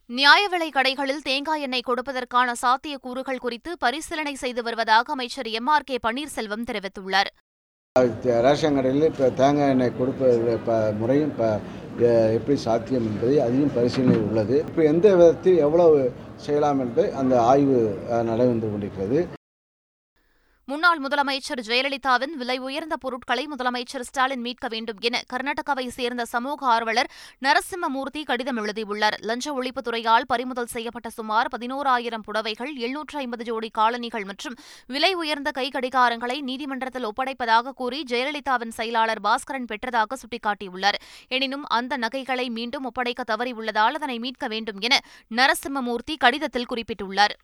நியாய 0.09 0.41
விலை 0.51 0.67
கடைகளில் 0.73 1.23
தேங்காய் 1.27 1.63
எண்ணெய் 1.65 1.85
கொடுப்பதற்கான 1.87 2.49
சாத்தியக்கூறுகள் 2.61 3.39
குறித்து 3.45 3.71
பரிசீலனை 3.83 4.33
செய்து 4.41 4.61
வருவதாக 4.67 5.13
அமைச்சர் 5.15 5.47
எம் 5.59 5.69
ஆர் 5.75 5.85
கே 5.87 5.95
பன்னீர்செல்வம் 6.03 6.65
தெரிவித்துள்ளார். 6.69 7.29
ரேஷன் 8.45 8.77
கடையில் 8.77 9.07
இப்போ 9.09 9.27
தேங்காய் 9.39 9.71
எண்ணெய் 9.75 9.95
கொடுப்பது 9.99 10.51
இப்போ 10.57 10.75
முறையும் 10.99 11.31
இப்போ 11.31 11.49
எப்படி 12.37 12.57
சாத்தியம் 12.65 13.07
என்பதை 13.11 13.39
அதிகம் 13.45 13.73
பரிசீலனை 13.77 14.17
உள்ளது. 14.27 14.57
இப்போ 14.69 14.83
எந்த 14.91 15.15
விதத்தில் 15.21 15.57
எவ்வளவு 15.67 15.97
செய்யலாம் 16.45 16.83
என்று 16.85 17.05
அந்த 17.21 17.33
ஆய்வு 17.51 17.79
நடைபெற்று 18.29 18.69
கொண்டிருக்கிறது. 18.73 19.19
முன்னாள் 20.67 20.99
முதலமைச்சர் 20.99 21.59
ஜெயலலிதாவின் 21.67 22.31
விலை 22.37 22.57
உயர்ந்த 22.57 22.97
பொருட்களை 22.97 23.47
முதலமைச்சர் 23.47 24.01
ஸ்டாலின் 24.01 24.41
மீட்க 24.41 24.67
வேண்டும் 24.67 24.99
என 24.99 25.21
கர்நாடகாவை 25.33 25.87
சேர்ந்த 25.87 26.25
சமூக 26.25 26.65
ஆர்வலர் 26.65 27.09
நரசிம்மமூர்த்தி 27.41 28.23
கடிதம் 28.23 28.57
எழுதியுள்ளார். 28.57 29.17
லஞ்ச 29.19 29.53
ஒழிப்புத்துறையால் 29.53 30.25
பறிமுதல் 30.27 30.65
செய்யப்பட்ட 30.65 31.09
சுமார் 31.09 31.47
பதினோராயிரம் 31.57 32.25
புடவைகள் 32.27 32.73
எழுநூற்று 32.75 33.19
ஐம்பது 33.19 33.43
ஜோடி 33.43 33.69
காலணிகள் 33.69 34.23
மற்றும் 34.23 34.55
விலை 34.87 35.13
உயர்ந்த 35.13 35.51
கை 35.51 35.69
கடிகாரங்களை 35.75 36.41
நீதிமன்றத்தில் 36.41 37.05
ஒப்படைப்பதாக 37.05 37.71
கூறி 37.71 38.03
ஜெயலலிதாவின் 38.09 38.75
செயலாளர் 38.79 39.21
பாஸ்கரன் 39.21 39.71
பெற்றதாக 39.71 40.17
சுட்டிக்காட்டியுள்ளார். 40.21 40.99
எனினும் 41.27 41.63
அந்த 41.63 41.97
நகைகளை 41.97 42.49
மீண்டும் 42.49 42.83
ஒப்படைக்க 42.83 43.23
தவறியுள்ளதால் 43.31 43.99
அதனை 43.99 44.19
மீட்க 44.19 44.47
வேண்டும் 44.47 44.79
என 44.79 44.99
நரசிம்மமூர்த்தி 45.35 46.15
கடிதத்தில் 46.17 46.71
குறிப்பிட்டுள்ளார். 46.75 47.35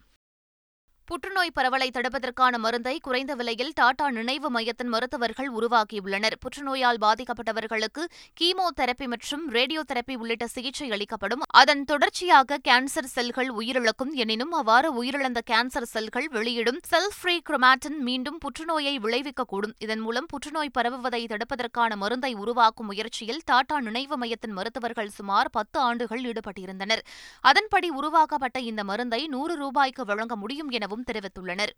புற்றுநோய் 1.12 1.50
பரவலை 1.54 1.88
தடுப்பதற்கான 1.94 2.58
மருந்தை 2.58 2.94
குறைந்த 3.06 3.36
விலையில் 3.36 3.72
டாடா 3.76 4.06
நினைவு 4.10 4.50
மையத்தின் 4.50 4.92
மருத்துவர்கள் 4.94 5.50
உருவாக்கியுள்ளனர். 5.58 6.36
புற்றுநோயால் 6.44 7.00
பாதிக்கப்பட்டவர்களுக்கு 7.06 8.04
கீமோ 8.40 8.68
தெரப்பி 8.76 9.08
மற்றும் 9.14 9.44
ரேடியோ 9.50 9.82
தெரப்பி 9.90 10.16
உள்ளிட்ட 10.16 10.48
சிகிச்சை 10.48 10.88
அளிக்கப்படும். 10.92 11.42
அதன் 11.62 11.84
தொடர்ச்சியாக 11.84 12.60
கேன்சர் 12.68 13.10
செல்கள் 13.16 13.50
உயிரிழக்கும் 13.54 14.14
எனினும் 14.24 14.52
அவ்வாறு 14.52 14.92
உயிரிழந்த 15.02 15.42
கேன்சர் 15.52 15.90
செல்கள் 15.96 16.30
வெளியிடும் 16.30 16.80
செல் 16.92 17.12
ஃப்ரீ 17.18 17.36
குரோமாட்டின் 17.50 18.00
மீண்டும் 18.00 18.38
புற்றுநோயை 18.38 18.96
விளைவிக்கக்கூடும். 19.08 19.76
இதன் 19.80 20.00
மூலம் 20.00 20.26
புற்றுநோய் 20.26 20.74
பரவுவதை 20.80 21.22
தடுப்பதற்கான 21.26 21.96
மருந்தை 21.96 22.34
உருவாக்கும் 22.46 22.90
முயற்சியில் 22.94 23.44
டாடா 23.46 23.80
நினைவு 23.90 24.18
மையத்தின் 24.18 24.56
மருத்துவர்கள் 24.60 25.14
சுமார் 25.20 25.52
பத்து 25.60 25.80
ஆண்டுகள் 25.80 26.24
ஈடுபட்டிருந்தனர். 26.24 27.04
அதன்படி 27.42 27.90
உருவாக்கப்பட்ட 27.90 28.60
இந்த 28.72 28.84
மருந்தை 28.84 29.22
நூறு 29.28 29.56
ரூபாய்க்கு 29.56 30.06
வழங்க 30.06 30.36
முடியும் 30.46 30.70
எனவும் 30.70 31.00
தெரிவித்துள்ளனர். 31.04 31.74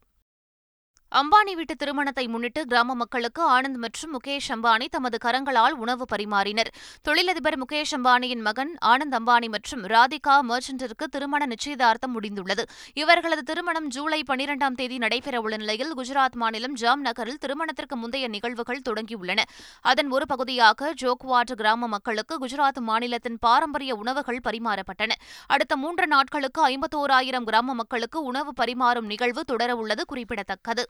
அம்பானி 1.13 1.53
வீட்டு 1.55 1.75
திருமணத்தை 1.75 2.27
முன்னிட்டு 2.27 2.65
கிராம 2.65 2.93
மக்களுக்கு 2.96 3.41
ஆனந்த் 3.50 3.75
மற்றும் 3.75 4.13
முகேஷ் 4.13 4.48
அம்பானி 4.48 4.86
தமது 4.86 5.17
கரங்களால் 5.25 5.75
உணவு 5.84 6.05
பரிமாறினர். 6.12 6.70
தொழிலதிபர் 7.01 7.58
முகேஷ் 7.60 7.93
அம்பானியின் 7.98 8.41
மகன் 8.41 8.77
ஆனந்த் 8.86 9.15
அம்பானி 9.20 9.50
மற்றும் 9.50 9.84
ராதிகா 9.84 10.36
மர்ச்சன்டிற்கு 10.50 11.05
திருமண 11.12 11.46
நிச்சயதார்த்தம் 11.46 12.20
முடிந்துள்ளது. 12.20 12.63
இவர்களது 12.93 13.43
திருமணம் 13.43 13.88
ஜூலை 13.88 14.24
பனிரெண்டாம் 14.29 14.74
தேதி 14.75 14.98
நடைபெறவுள்ள 14.98 15.58
நிலையில் 15.58 15.93
குஜராத் 15.98 16.36
மாநிலம் 16.36 16.74
ஜாம் 16.74 17.01
நகரில் 17.01 17.38
திருமணத்திற்கு 17.38 17.96
முந்தைய 17.96 18.27
நிகழ்வுகள் 18.27 18.82
தொடங்கியுள்ளன. 18.89 19.39
அதன் 19.82 20.10
ஒரு 20.10 20.25
பகுதியாக 20.25 20.93
ஜோக்வாட் 21.01 21.55
கிராம 21.55 21.88
மக்களுக்கு 21.88 22.38
குஜராத் 22.46 22.82
மாநிலத்தின் 22.82 23.38
பாரம்பரிய 23.39 23.96
உணவுகள் 23.96 24.41
பரிமாறப்பட்டன. 24.43 25.12
அடுத்த 25.46 25.75
மூன்று 25.75 26.08
நாட்களுக்கு 26.08 26.67
ஐம்பத்தோராயிரம் 26.67 27.43
கிராம 27.43 27.74
மக்களுக்கு 27.74 28.24
உணவு 28.24 28.53
பரிமாறும் 28.62 29.05
நிகழ்வு 29.05 29.43
தொடரவுள்ளது 29.51 30.01
குறிப்பிடத்தக்கது. 30.08 30.89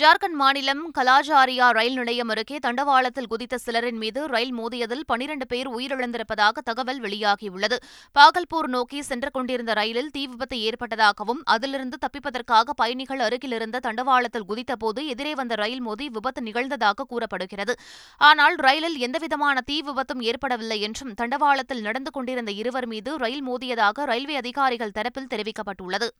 ஜார்க்கண்ட் 0.00 0.36
மாநிலம் 0.38 0.80
கலாஜாரியா 0.98 1.66
ரயில் 1.70 1.94
நிலையம் 1.94 2.28
அருகே 2.28 2.56
தண்டவாளத்தில் 2.58 3.28
குதித்த 3.28 3.58
சிலரின் 3.64 3.98
மீது 3.98 4.26
ரயில் 4.26 4.54
மோதியதில் 4.54 5.04
பனிரண்டு 5.06 5.46
பேர் 5.46 5.68
உயிரிழந்திருப்பதாக 5.76 6.62
தகவல் 6.64 7.00
வெளியாகியுள்ளது. 7.00 7.76
பாகல்பூர் 8.16 8.68
நோக்கி 8.68 9.02
சென்று 9.02 9.30
கொண்டிருந்த 9.30 9.72
ரயிலில் 9.72 10.10
தீ 10.10 10.26
விபத்து 10.26 10.58
ஏற்பட்டதாகவும் 10.70 11.40
அதிலிருந்து 11.44 11.98
தப்பிப்பதற்காக 12.06 12.76
பயணிகள் 12.76 13.18
அருகிலிருந்த 13.18 13.82
தண்டவாளத்தில் 13.86 14.48
குதித்தபோது 14.48 15.06
எதிரே 15.06 15.34
வந்த 15.34 15.54
ரயில் 15.54 15.80
மோதி 15.80 16.08
விபத்து 16.08 16.42
நிகழ்ந்ததாக 16.42 17.08
கூறப்படுகிறது. 17.08 17.76
ஆனால் 18.16 18.54
ரயிலில் 18.56 18.98
எந்தவிதமான 18.98 19.60
தீ 19.60 19.80
விபத்தும் 19.80 20.20
ஏற்படவில்லை 20.20 20.80
என்றும் 20.80 21.14
தண்டவாளத்தில் 21.14 21.80
நடந்து 21.80 22.10
கொண்டிருந்த 22.10 22.50
இருவர் 22.50 22.86
மீது 22.86 23.16
ரயில் 23.16 23.48
மோதியதாக 23.48 24.04
ரயில்வே 24.04 24.36
அதிகாரிகள் 24.36 24.96
தரப்பில் 25.00 25.32
தெரிவிக்கப்பட்டுள்ளது. 25.34 26.10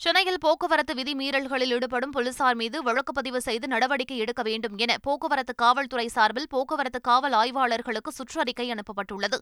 சென்னையில் 0.00 0.40
போக்குவரத்து 0.42 0.92
விதிமீறல்களில் 0.98 1.72
ஈடுபடும் 1.76 2.12
போலீசார் 2.16 2.58
மீது 2.60 2.82
வழக்கு 2.82 3.12
பதிவு 3.12 3.40
செய்து 3.46 3.66
நடவடிக்கை 3.72 4.18
எடுக்க 4.24 4.42
வேண்டும் 4.48 4.76
என 4.84 4.92
போக்குவரத்து 5.06 5.54
காவல்துறை 5.62 6.04
சார்பில் 6.16 6.46
போக்குவரத்து 6.52 7.00
காவல் 7.08 7.34
ஆய்வாளர்களுக்கு 7.40 8.12
சுற்றறிக்கை 8.18 8.66
அனுப்பப்பட்டுள்ளது. 8.74 9.38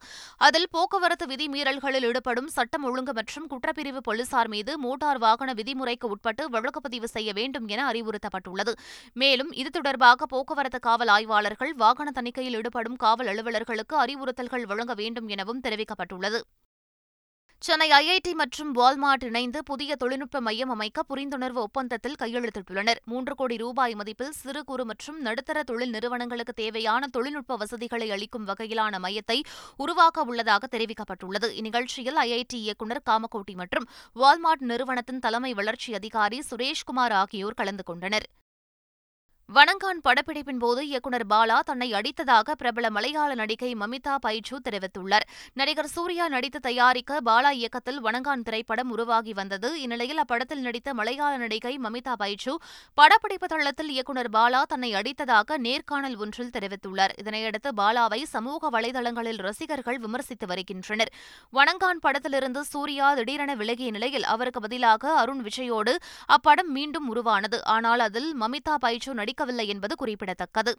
அதில் 0.47 0.67
போக்குவரத்து 0.71 1.27
விதிமீறல்களில் 1.33 2.07
ஈடுபடும் 2.11 2.51
சட்டம் 2.57 2.87
ஒழுங்கு 2.91 3.15
மற்றும் 3.19 3.49
குற்றப்பிரிவு 3.53 4.03
போலீசார் 4.09 4.53
மீது 4.55 4.75
மோட்டார் 4.79 5.23
வாகன 5.27 5.53
விதிமுறைக்கு 5.61 6.09
உட்பட்டு 6.15 6.51
வழக்கு 6.57 6.81
பதிவு 6.81 7.11
செய்ய 7.17 7.33
வேண்டும் 7.41 7.69
என 7.75 7.85
அறிவுறுத்தப்பட்டுள்ளது. 7.93 8.75
மேலும் 9.23 9.53
இது 9.63 9.71
தொடர்பாக 9.71 10.27
போக்குவரத்து 10.27 10.81
காவல் 10.89 11.13
ஆய்வாளர்கள் 11.17 11.75
வாகன 11.85 12.15
தணிக்கையில் 12.21 12.59
ஈடுபடும் 12.61 13.01
காவல் 13.07 13.31
அலுவலர்களுக்கு 13.35 13.97
அறிவுறுத்தல்கள் 14.05 14.71
வழங்க 14.73 14.95
வேண்டும் 14.95 15.29
எனவும் 15.37 15.65
தெரிவிக்கப்பட்டுள்ளது. 15.69 16.41
சென்னை 17.65 17.87
ஐஐடி 17.91 18.33
மற்றும் 18.33 18.73
வால்மார்ட் 18.73 19.25
இணைந்து 19.25 19.63
புதிய 19.65 19.97
தொழில்நுட்ப 19.97 20.41
மையம் 20.41 20.69
அமைக்க 20.69 21.03
புரிந்துணர்வு 21.09 21.61
ஒப்பந்தத்தில் 21.67 22.19
கையெழுத்திட்டுள்ளனர். 22.23 23.01
மூன்று 23.05 23.35
கோடி 23.35 23.57
ரூபாய் 23.57 23.95
மதிப்பில் 23.95 24.35
சிறு 24.41 24.65
குறு 24.65 24.85
மற்றும் 24.85 25.19
நடுத்தர 25.21 25.63
தொழில் 25.63 25.91
நிறுவனங்களுக்கு 25.91 26.53
தேவையான 26.53 27.07
தொழில்நுட்ப 27.07 27.57
வசதிகளை 27.57 28.11
அளிக்கும் 28.11 28.47
வகையிலான 28.47 28.99
மையத்தை 28.99 29.39
உருவாக்க 29.77 30.23
உள்ளதாக 30.23 30.69
தெரிவிக்கப்பட்டுள்ளது. 30.77 31.51
இந்நிகழ்ச்சியில் 31.61 32.21
ஐஐடி 32.27 32.61
இயக்குநர் 32.67 33.05
காமகோட்டி 33.11 33.55
மற்றும் 33.55 33.89
வால்மார்ட் 34.15 34.67
நிறுவனத்தின் 34.73 35.19
தலைமை 35.19 35.55
வளர்ச்சி 35.55 35.95
அதிகாரி 35.95 36.43
சுரேஷ்குமார் 36.51 37.17
ஆகியோர் 37.23 37.61
கலந்து 37.63 37.83
கொண்டனர். 37.83 38.29
வணங்கான் 39.55 40.01
படப்பிடிப்பின் 40.05 40.59
போது 40.59 40.89
இயக்குநர் 40.89 41.25
பாலா 41.27 41.59
தன்னை 41.61 41.93
அடித்ததாக 41.93 42.55
பிரபல 42.61 42.91
மலையாள 42.91 43.35
நடிகை 43.35 43.69
மமிதா 43.75 44.15
பைஜு 44.27 44.57
தெரிவித்துள்ளார். 44.69 45.27
நடிகர் 45.53 45.89
சூர்யா 45.89 46.29
நடித்து 46.29 46.61
தயாரிக்க 46.61 47.21
பாலா 47.25 47.51
இயக்கத்தில் 47.51 48.01
வணங்கான் 48.05 48.43
திரைப்படம் 48.43 48.91
உருவாகி 48.91 49.33
வந்தது. 49.33 49.69
இந்நிலையில் 49.83 50.23
அப்படத்தில் 50.23 50.61
நடித்த 50.61 50.95
மலையாள 50.95 51.37
நடிகை 51.37 51.79
மமிதா 51.79 52.15
பைஜு 52.19 52.55
படப்பிடிப்பு 52.95 53.47
தளத்தில் 53.47 53.89
இயக்குநர் 53.89 54.31
பாலா 54.31 54.63
தன்னை 54.63 54.91
அடித்ததாக 54.95 55.59
நேர்காணல் 55.59 56.17
ஒன்றில் 56.17 56.51
தெரிவித்துள்ளார். 56.59 57.15
இதனையடுத்து 57.23 57.73
பாலாவை 57.77 58.23
சமூக 58.23 58.71
வலைதளங்களில் 58.71 59.41
ரசிகர்கள் 59.49 59.99
விமர்சித்து 59.99 60.47
வருகின்றனர். 60.47 61.13
வணங்கான் 61.53 62.03
படத்திலிருந்து 62.03 62.65
சூர்யா 62.65 63.15
திடீரென 63.15 63.55
விலகிய 63.55 63.91
நிலையில் 63.91 64.25
அவருக்கு 64.25 64.61
பதிலாக 64.61 65.15
அருண் 65.15 65.45
விஜயோடு 65.45 65.97
அப்படம் 66.39 66.75
மீண்டும் 66.81 67.09
உருவானது. 67.09 67.65
ஆனால் 67.65 68.01
அதில் 68.01 68.31
மமிதா 68.41 68.77
பைஜு 68.87 69.11
நடிக்க 69.13 69.35
கிடைக்கவில்லை 69.37 69.75
என்பது 69.75 69.95
குறிப்பிடத்தக்கது. 69.97 70.73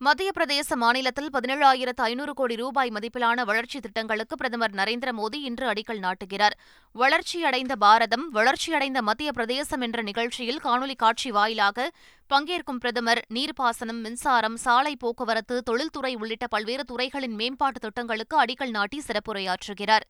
மத்திய 0.00 0.30
பிரதேச 0.36 0.74
மாநிலத்தில் 0.74 1.30
பதினேழாயிரத்து 1.32 2.04
ஐநூறு 2.10 2.32
கோடி 2.34 2.54
ரூபாய் 2.56 2.90
மதிப்பிலான 2.94 3.44
வளர்ச்சித் 3.44 3.82
திட்டங்களுக்கு 3.82 4.36
பிரதமர் 4.36 4.74
நரேந்திர 4.74 5.10
மோடி 5.20 5.38
இன்று 5.48 5.66
அடிக்கல் 5.72 6.02
நாட்டுகிறார். 6.06 6.54
வளர்ச்சியடைந்த 6.94 7.74
பாரதம் 7.76 8.26
வளர்ச்சியடைந்த 8.34 9.00
மத்திய 9.00 9.32
பிரதேசம் 9.32 9.80
என்ற 9.80 10.02
நிகழ்ச்சியில் 10.02 10.62
காணொலி 10.64 10.96
காட்சி 10.96 11.30
வாயிலாக 11.30 11.90
பங்கேற்கும் 12.34 12.80
பிரதமர் 12.84 13.22
நீர்ப்பாசனம் 13.34 14.00
மின்சாரம் 14.02 14.56
சாலை 14.56 14.96
போக்குவரத்து 14.96 15.62
தொழில்துறை 15.62 16.14
உள்ளிட்ட 16.14 16.46
பல்வேறு 16.46 16.84
துறைகளின் 16.84 17.34
மேம்பாட்டு 17.34 17.80
திட்டங்களுக்கு 17.80 18.36
அடிக்கல் 18.42 18.70
நாட்டி 18.70 19.02
சிறப்புரையாற்றுகிறார். 19.06 20.06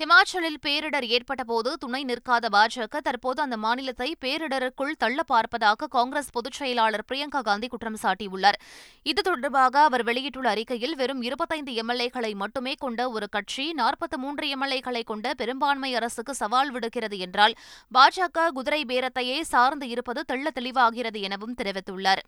ஹிமாச்சலில் 0.00 0.60
பேரிடர் 0.66 1.06
ஏற்பட்டபோது 1.14 1.70
துணை 1.80 2.00
நிற்காத 2.10 2.48
பாஜக 2.54 3.00
தற்போது 3.06 3.42
அந்த 3.44 3.56
மாநிலத்தை 3.64 4.06
பேரிடருக்குள் 4.24 4.94
தள்ள 5.02 5.20
பார்ப்பதாக 5.32 5.88
காங்கிரஸ் 5.96 6.30
பொதுச் 6.36 6.58
செயலாளர் 6.60 7.04
பிரியங்கா 7.08 7.40
காந்தி 7.48 7.68
குற்றம் 7.68 8.00
சாட்டியுள்ளார். 8.04 8.58
இது 9.02 9.22
தொடர்பாக 9.22 9.82
அவர் 9.88 10.04
வெளியிட்டுள்ள 10.04 10.48
அறிக்கையில் 10.54 10.96
வெறும் 11.02 11.22
இருபத்தைந்து 11.22 11.74
எம்எல்ஏக்களை 11.82 12.32
மட்டுமே 12.44 12.74
கொண்ட 12.84 13.10
ஒரு 13.10 13.28
கட்சி 13.28 13.66
நாற்பத்தி 13.82 14.18
மூன்று 14.24 14.48
எம்எல்ஏக்களை 14.56 15.04
கொண்ட 15.12 15.34
பெரும்பான்மை 15.34 15.94
அரசுக்கு 16.00 16.34
சவால் 16.42 16.74
விடுக்கிறது 16.76 17.18
என்றால் 17.18 17.56
பாஜக 17.98 18.50
குதிரை 18.58 18.82
பேரத்தையே 18.88 19.40
சார்ந்து 19.54 19.88
இருப்பது 19.88 20.22
தெள்ள 20.32 20.48
தெளிவாகிறது 20.60 21.20
எனவும் 21.28 21.58
தெரிவித்துள்ளார். 21.62 22.24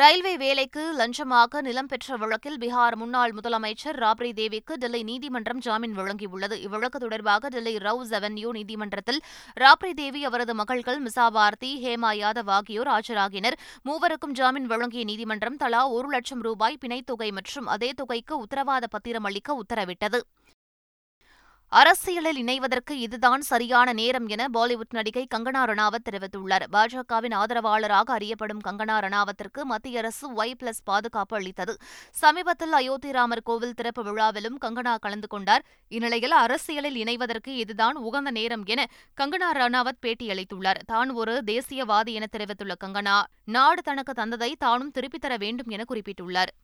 ரயில்வே 0.00 0.36
வேலைக்கு 0.36 0.84
லஞ்சமாக 0.98 1.60
நிலம் 1.60 1.86
பெற்ற 1.86 2.16
வழக்கில் 2.16 2.56
பீகார் 2.58 2.96
முன்னாள் 2.96 3.32
முதலமைச்சர் 3.32 3.98
ராப்ரி 4.04 4.30
தேவிக்கு 4.32 4.74
டெல்லி 4.76 5.02
நீதிமன்றம் 5.02 5.58
ஜாமீன் 5.58 5.94
வழங்கியுள்ளது. 5.98 6.56
இவ்வழக்கு 6.66 6.98
தொடர்பாக 7.04 7.48
டெல்லி 7.48 7.74
ரவுஸ் 7.76 8.12
அவென்யூ 8.18 8.50
நீதிமன்றத்தில் 8.50 9.20
ராப்ரி 9.60 9.92
தேவி 9.94 10.24
அவரது 10.24 10.54
மகள்கள் 10.54 11.02
மிசா 11.02 11.26
பாரதி 11.30 11.70
ஹேமா 11.84 12.10
யாதவ் 12.22 12.50
ஆகியோர் 12.56 12.88
ஆஜராகினர். 12.88 13.58
மூவருக்கும் 13.84 14.36
ஜாமீன் 14.40 14.66
வழங்கிய 14.66 15.04
நீதிமன்றம் 15.04 15.56
தலா 15.56 15.88
ஒரு 15.88 16.08
லட்சம் 16.08 16.40
ரூபாய் 16.40 16.78
பிணைத் 16.80 17.08
தொகை 17.12 17.30
மற்றும் 17.30 17.66
அதே 17.66 17.92
தொகைக்கு 17.92 18.36
உத்தரவாத 18.38 18.86
பத்திரம் 18.86 19.24
அளிக்க 19.24 19.60
உத்தரவிட்டது. 19.62 20.20
அரசியலில் 21.80 22.44
இணைவதற்கு 22.44 22.90
இதுதான் 22.90 23.40
சரியான 23.40 23.92
நேரம் 23.92 24.26
என 24.26 24.48
பாலிவுட் 24.54 24.92
நடிகை 24.92 25.26
கங்கனா 25.34 25.62
ரணாவத் 25.70 26.04
தெரிவித்துள்ளார். 26.10 26.64
பாஜகவின் 26.72 27.34
ஆதரவாளராக 27.34 28.12
அறியப்படும் 28.12 28.60
கங்கனா 28.66 28.96
ரணாவத்திற்கு 29.04 29.62
மத்திய 29.62 29.98
அரசு 29.98 30.44
ஒய் 30.44 30.54
பிளஸ் 30.62 30.82
பாதுகாப்பு 30.84 31.36
அளித்தது. 31.36 31.76
சமீபத்தில் 32.10 32.72
அயோத்தி 32.72 33.12
ராமர் 33.12 33.42
கோவில் 33.42 33.74
திறப்பு 33.74 34.02
விழாவிலும் 34.02 34.58
கங்கனா 34.64 34.96
கலந்து 34.98 35.26
கொண்டார். 35.26 35.64
இந்நிலையில் 35.88 36.30
அரசியலில் 36.30 37.04
இணைவதற்கு 37.04 37.48
இதுதான் 37.48 37.96
உகந்த 37.96 38.30
நேரம் 38.30 38.64
என 38.64 38.86
கங்கனா 39.20 39.50
ரணாவத் 39.52 40.00
பேட்டியளித்துள்ளார். 40.06 40.80
தான் 40.86 41.10
ஒரு 41.10 41.42
தேசியவாதி 41.46 42.12
என 42.12 42.26
தெரிவித்துள்ள 42.26 42.74
கங்கனா 42.84 43.22
நாடு 43.44 43.82
தனக்கு 43.82 44.12
தந்ததை 44.12 44.52
தானும் 44.58 44.90
திருப்பித் 44.90 45.20
தர 45.20 45.36
வேண்டும் 45.36 45.68
என 45.68 45.84
குறிப்பிட்டுள்ளார். 45.88 46.54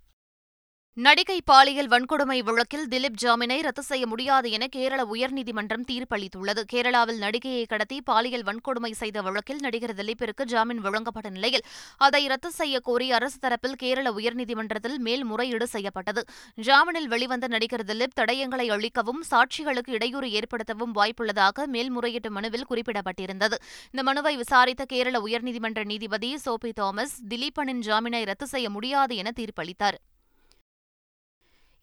நடிகை 0.97 1.41
பாலியல் 1.45 1.89
வன்கொடுமை 1.89 2.43
வழக்கில் 2.43 2.89
திலீப் 2.89 3.19
ஜாமீனை 3.23 3.61
ரத்து 3.61 3.83
செய்ய 3.83 4.07
முடியாது 4.07 4.51
என 4.51 4.67
கேரள 4.67 5.05
உயர்நீதிமன்றம் 5.05 5.85
தீர்ப்பளித்துள்ளது. 5.91 6.63
கேரளாவில் 6.73 7.21
நடிகையை 7.21 7.67
கடத்தி 7.67 8.01
பாலியல் 8.01 8.43
வன்கொடுமை 8.43 8.91
செய்த 8.93 9.23
வழக்கில் 9.23 9.61
நடிகர் 9.61 9.95
திலீப்பிற்கு 9.95 10.45
ஜாமீன் 10.45 10.81
வழங்கப்பட்ட 10.81 11.31
நிலையில் 11.31 11.65
அதை 11.97 12.27
ரத்து 12.27 12.51
செய்ய 12.51 12.81
கோரி 12.81 13.13
அரசு 13.13 13.39
தரப்பில் 13.39 13.79
கேரள 13.79 14.11
உயர்நீதிமன்றத்தில் 14.11 14.99
மேல்முறையீடு 14.99 15.67
செய்யப்பட்டது. 15.67 16.25
ஜாமீனில் 16.55 17.09
வெளிவந்த 17.09 17.49
நடிகர் 17.49 17.85
திலீப் 17.85 18.19
தடயங்களை 18.21 18.69
அளிக்கவும் 18.71 19.23
சாட்சிகளுக்கு 19.31 19.91
இடையூறு 19.91 20.31
ஏற்படுத்தவும் 20.31 20.95
வாய்ப்புள்ளதாக 20.95 21.67
மேல்முறையீட்டு 21.67 22.31
மனுவில் 22.31 22.69
குறிப்பிடப்பட்டிருந்தது. 22.71 23.59
இந்த 23.91 24.03
மனுவை 24.03 24.37
விசாரித்த 24.37 24.85
கேரள 24.85 25.19
உயர்நீதிமன்ற 25.21 25.85
நீதிபதி 25.85 26.37
சோபி 26.45 26.73
தாமஸ் 26.73 27.19
திலீபனின் 27.29 27.85
ஜாமீனை 27.89 28.25
ரத்து 28.25 28.47
செய்ய 28.47 28.71
முடியாது 28.71 29.17
என 29.17 29.33
தீர்ப்பளித்தார். 29.41 29.99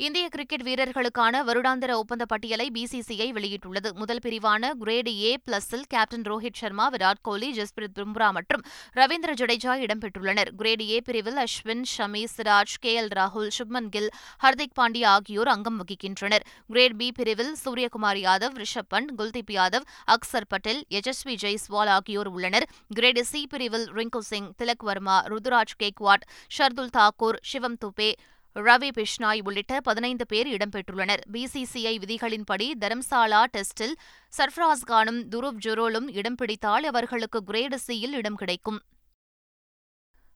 இந்திய 0.06 0.30
கிரிக்கெட் 0.30 0.64
வீரர்களுக்கான 0.64 1.40
வருடாந்திர 1.48 1.92
ஒப்பந்த 1.92 2.26
பட்டியலை 2.26 2.66
பிசிசிஐ 2.74 3.28
வெளியிட்டுள்ளது. 3.38 3.94
முதல் 3.94 4.20
பிரிவான 4.24 4.70
கிரேடு 4.82 5.12
ஏ 5.22 5.32
பிளஸில் 5.46 5.86
கேப்டன் 5.88 6.22
ரோஹித் 6.22 6.60
சர்மா 6.60 6.90
விராட் 6.90 7.22
கோலி 7.22 7.50
ஜஸ்பிரித் 7.58 7.96
பும்ரா 7.96 8.32
மற்றும் 8.32 8.64
ரவீந்திர 9.00 9.34
ஜடேஜா 9.42 9.74
இடம்பெற்றுள்ளனர். 9.86 10.50
கிரேடு 10.60 10.86
ஏ 10.90 11.02
பிரிவில் 11.08 11.40
அஸ்வின் 11.46 11.84
ஷமி 11.94 12.24
சிராஜ் 12.36 12.76
கே 12.80 12.94
எல் 13.02 13.12
ராகுல் 13.20 13.50
சுப்மன் 13.58 13.90
கில் 13.90 14.10
ஹர்திக் 14.44 14.76
பாண்டியா 14.82 15.08
ஆகியோர் 15.16 15.52
அங்கம் 15.56 15.82
வகிக்கின்றனர். 15.82 16.46
கிரேட் 16.68 16.98
பி 16.98 17.12
பிரிவில் 17.12 17.54
சூரியகுமார் 17.64 18.22
யாதவ் 18.28 18.62
ரிஷப் 18.62 18.92
பண்ட் 18.96 19.12
குல்தீப் 19.18 19.52
யாதவ் 19.58 19.90
அக்சர் 20.16 20.50
பட்டேல் 20.50 20.86
யஜஸ்வி 20.98 21.38
ஜெய்ஸ்வால் 21.46 21.94
ஆகியோர் 21.98 22.28
உள்ளனர். 22.28 22.70
கிரேடு 22.96 23.26
சி 23.34 23.48
பிரிவில் 23.48 23.90
ரிங்கு 24.00 24.24
சிங் 24.32 24.54
திலக் 24.62 24.88
வர்மா 24.92 25.20
ருதுராஜ் 25.34 25.78
கேக்வாட் 25.84 26.26
ஷர்துல் 26.58 26.96
தாக்கூர் 27.00 27.40
சிவம் 27.42 27.82
துபே 27.86 28.12
ரவி 28.58 28.90
பிஷ்னாய் 28.98 29.42
உள்ளிட்ட 29.44 29.80
பதினைந்து 29.80 30.26
பேர் 30.26 30.48
இடம்பெற்றுள்ளனர். 30.48 31.22
பிசிசிஐ 31.32 31.96
விதிகளின்படி 31.98 32.74
தரம்சாலா 32.80 33.42
டெஸ்டில் 33.52 33.94
சர்ஃப்ராஸ் 34.38 34.86
கானும் 34.88 35.22
துருப் 35.30 35.60
ஜொரோலும் 35.66 36.08
இடம் 36.12 36.36
பிடித்தால் 36.36 36.84
அவர்களுக்கு 36.84 37.44
கிரேடு 37.48 37.76
சியில் 37.76 38.14
இடம் 38.14 38.36
கிடைக்கும். 38.36 38.80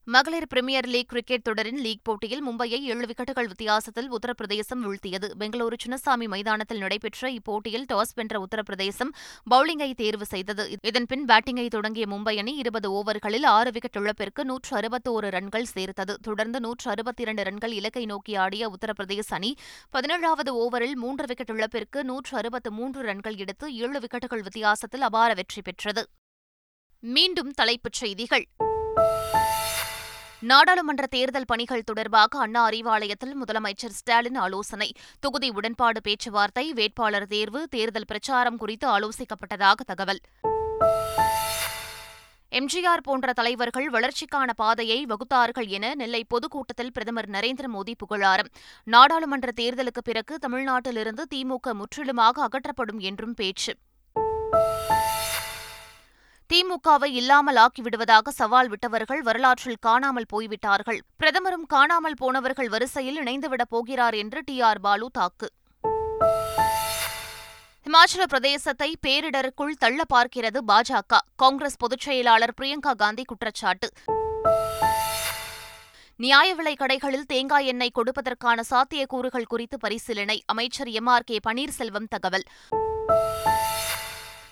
மகளிர் 0.03 0.47
பிரிமியர் 0.55 0.87
லீக் 0.87 1.07
கிரிக்கெட் 1.07 1.41
தொடரின் 1.41 1.77
லீக் 1.77 2.03
போட்டியில் 2.03 2.47
மும்பையை 2.47 2.79
ஏழு 2.79 3.05
விக்கெட்டுகள் 3.05 3.47
வித்தியாசத்தில் 3.47 4.09
உத்தரப்பிரதேசம் 4.11 4.81
வீழ்த்தியது. 4.83 5.27
பெங்களூரு 5.39 5.73
சின்னசாமி 5.85 6.27
மைதானத்தில் 6.27 6.77
நடைபெற்ற 6.77 7.29
இப்போட்டியில் 7.29 7.85
டாஸ் 7.93 8.13
வென்ற 8.15 8.45
உத்தரப்பிரதேசம் 8.45 9.11
பவுலிங்கை 9.51 9.93
தேர்வு 9.93 10.25
செய்தது. 10.25 10.75
இதன்பின் 10.83 11.25
பேட்டிங்கை 11.25 11.67
தொடங்கிய 11.67 12.05
மும்பை 12.07 12.37
அணி 12.37 12.55
இருபது 12.55 12.91
ஓவர்களில் 12.91 13.45
ஆறு 13.45 13.71
விக்கெட் 13.71 14.01
இழப்பிற்கு 14.01 14.45
நூற்று 14.45 14.77
அறுபத்தோரு 14.77 15.29
ரன்கள் 15.29 15.63
சேர்த்தது. 15.63 16.17
தொடர்ந்து 16.21 16.59
நூற்று 16.59 16.91
அறுபத்தி 16.91 17.21
இரண்டு 17.21 17.43
ரன்கள் 17.43 17.71
இலக்கை 17.71 18.05
நோக்கி 18.05 18.35
ஆடிய 18.35 18.69
உத்தரப்பிரதேச 18.69 19.29
அணி 19.29 19.55
பதினேழாவது 19.93 20.49
ஓவரில் 20.49 20.95
மூன்று 20.95 21.25
விக்கெட் 21.27 21.49
இழப்பிற்கு 21.49 22.03
நூற்று 22.03 22.37
அறுபத்து 22.37 22.71
மூன்று 22.71 23.01
ரன்கள் 23.01 23.35
எடுத்து 23.35 23.75
ஏழு 23.75 23.99
விக்கெட்டுகள் 23.99 24.41
வித்தியாசத்தில் 24.41 25.01
அபார 25.01 25.33
வெற்றி 25.33 25.61
பெற்றது. 25.61 26.07
மீண்டும் 26.99 27.51
தலைப்புச் 27.51 27.93
செய்திகள். 27.93 28.45
நாடாளுமன்ற 30.41 31.05
தேர்தல் 31.07 31.45
பணிகள் 31.45 31.83
தொடர்பாக 31.83 32.39
அண்ணா 32.39 32.69
அறிவாலயத்தில் 32.69 33.35
முதலமைச்சர் 33.45 33.95
ஸ்டாலின் 33.99 34.35
ஆலோசனை. 34.35 34.91
தொகுதி 35.19 35.49
உடன்பாடு 35.49 36.01
பேச்சுவார்த்தை 36.01 36.73
வேட்பாளர் 36.73 37.27
தேர்வு 37.27 37.67
தேர்தல் 37.67 38.07
பிரச்சாரம் 38.07 38.57
குறித்து 38.57 38.87
ஆலோசிக்கப்பட்டதாக 38.99 39.73
தகவல். 39.85 40.21
எம்ஜிஆர் 42.51 43.03
போன்ற 43.03 43.33
தலைவர்கள் 43.33 43.89
வளர்ச்சிக்கான 43.89 44.49
பாதையை 44.55 45.05
வகுத்தார்கள் 45.05 45.67
என 45.67 45.93
நெல்லை 45.95 46.23
பொதுக்கூட்டத்தில் 46.23 46.91
பிரதமர் 46.91 47.29
நரேந்திர 47.29 47.67
மோடி 47.73 47.93
புகழாரம். 47.97 48.49
நாடாளுமன்ற 48.83 49.51
தேர்தலுக்கு 49.55 50.01
பிறகு 50.03 50.37
தமிழ்நாட்டிலிருந்து 50.47 51.25
திமுக 51.35 51.73
முற்றிலுமாக 51.73 52.47
அகற்றப்படும் 52.47 52.99
என்றும் 52.99 53.33
பேச்சு. 53.33 53.73
திமுகவை 56.51 57.05
இல்லாமல் 57.05 57.55
ஆக்கிவிடுவதாக 57.55 58.27
சவால் 58.27 58.67
விட்டவர்கள் 58.67 59.21
வரலாற்றில் 59.21 59.77
காணாமல் 59.79 60.25
போய்விட்டார்கள். 60.27 61.01
பிரதமரும் 61.19 61.65
காணாமல் 61.67 62.13
போனவர்கள் 62.17 62.69
வரிசையில் 62.69 63.17
இணைந்துவிடப் 63.17 63.69
போகிறார் 63.69 64.13
என்று 64.13 64.41
டி. 64.45 64.61
ஆர். 64.61 64.79
பாலு 64.79 65.09
தாக்கு. 65.11 65.49
இமாச்சல 67.83 68.23
பிரதேசத்தை 68.29 68.95
பேரிடருக்குள் 69.07 69.77
தள்ள 69.79 70.03
பார்க்கிறது 70.13 70.59
பாஜக 70.67 71.17
காங்கிரஸ் 71.35 71.77
பொதுச் 71.77 71.99
செயலாளர் 71.99 72.53
பிரியங்கா 72.61 72.95
காந்தி 72.95 73.23
குற்றச்சாட்டு. 73.23 73.89
நியாய 76.15 76.53
விலை 76.53 76.75
கடைகளில் 76.79 77.25
தேங்காய் 77.27 77.65
எண்ணெய் 77.65 77.91
கொடுப்பதற்கான 77.95 78.61
சாத்தியக்கூறுகள் 78.69 79.45
குறித்து 79.47 79.79
பரிசீலனை. 79.79 80.43
அமைச்சர் 80.45 80.87
எம். 80.87 81.05
ஆர். 81.05 81.23
கே. 81.23 81.39
பன்னீர்செல்வம் 81.47 82.07
தகவல். 82.09 82.43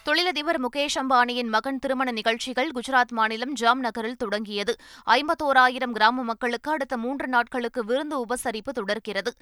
தொழிலதிபர் 0.10 0.62
முகேஷ் 0.62 0.96
அம்பானியின் 0.96 1.48
மகன் 1.48 1.80
திருமண 1.80 2.12
நிகழ்ச்சிகள் 2.12 2.70
குஜராத் 2.70 3.12
மாநிலம் 3.12 3.54
ஜாம் 3.54 3.80
நகரில் 3.80 4.16
தொடங்கியது. 4.16 4.76
ஐம்பத்தோராயிரம் 5.06 5.92
கிராம 5.92 6.24
மக்களுக்கு 6.24 6.72
அடுத்த 6.72 6.98
மூன்று 6.98 7.28
நாட்களுக்கு 7.28 7.86
விருந்து 7.86 8.26
உபசரிப்பு 8.26 8.70
தொடர்கிறது. 8.74 9.34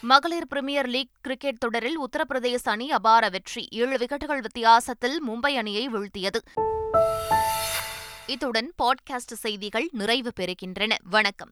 மகளிர் 0.00 0.46
பிரிமியர் 0.54 0.86
லீக் 0.86 1.10
கிரிக்கெட் 1.20 1.58
தொடரில் 1.58 2.00
உத்தரப்பிரதேச 2.00 2.58
அணி 2.64 2.90
அபார 2.90 3.28
வெற்றி. 3.28 3.68
ஏழு 3.70 3.96
விக்கெட்டுகள் 3.96 4.40
வித்தியாசத்தில் 4.40 5.22
மும்பை 5.28 5.56
அணியை 5.56 5.88
வீழ்த்தியது. 5.88 6.40
இத்துடன் 8.26 8.72
பாட்காஸ்ட் 8.82 9.32
செய்திகள் 9.34 9.88
நிறைவு 9.92 10.32
பெறுகின்றன. 10.40 10.92
வணக்கம். 11.10 11.50